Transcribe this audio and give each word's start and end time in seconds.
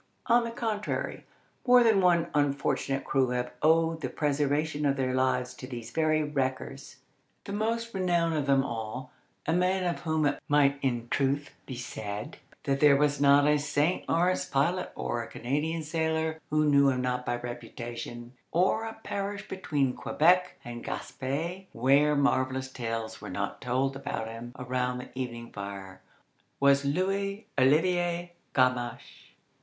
On 0.25 0.43
the 0.43 0.49
contrary, 0.49 1.27
more 1.67 1.83
than 1.83 2.01
one 2.01 2.25
unfortunate 2.33 3.05
crew 3.05 3.29
have 3.29 3.51
owed 3.61 4.01
the 4.01 4.09
preservation 4.09 4.83
of 4.83 4.95
their 4.95 5.13
lives 5.13 5.53
to 5.53 5.67
these 5.67 5.91
very 5.91 6.23
wreckers. 6.23 6.95
The 7.43 7.53
most 7.53 7.93
renowned 7.93 8.33
of 8.33 8.47
them 8.47 8.63
all—a 8.63 9.53
man 9.53 9.83
of 9.83 9.99
whom 9.99 10.25
it 10.25 10.41
might 10.47 10.79
in 10.81 11.07
truth 11.09 11.51
be 11.67 11.75
said 11.75 12.37
that 12.63 12.79
there 12.79 12.97
was 12.97 13.21
not 13.21 13.45
a 13.45 13.59
St. 13.59 14.09
Lawrence 14.09 14.43
pilot 14.45 14.91
or 14.95 15.21
a 15.21 15.27
Canadian 15.27 15.83
sailor 15.83 16.41
who 16.49 16.65
knew 16.65 16.89
him 16.89 17.01
not 17.01 17.23
by 17.23 17.35
reputation, 17.35 18.33
or 18.51 18.85
a 18.85 18.97
parish 19.03 19.47
between 19.47 19.93
Quebec 19.93 20.55
and 20.65 20.83
Gaspé 20.83 21.67
where 21.73 22.15
marvellous 22.15 22.71
tales 22.71 23.21
were 23.21 23.29
not 23.29 23.61
told 23.61 23.95
about 23.95 24.27
him 24.27 24.51
around 24.57 24.97
the 24.97 25.09
evening 25.13 25.51
fire—was 25.53 26.83
Louis 26.85 27.45
Olivier 27.59 28.31
Gamache. 28.55 29.35